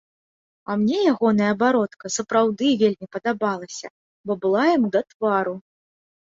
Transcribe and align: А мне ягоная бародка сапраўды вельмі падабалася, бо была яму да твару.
А 0.69 0.75
мне 0.83 0.99
ягоная 1.13 1.49
бародка 1.61 2.11
сапраўды 2.15 2.71
вельмі 2.85 3.07
падабалася, 3.17 3.87
бо 4.31 4.39
была 4.47 4.63
яму 4.75 4.87
да 4.99 5.05
твару. 5.13 5.55